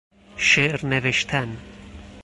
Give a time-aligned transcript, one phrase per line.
[0.37, 1.57] شعر نوشتن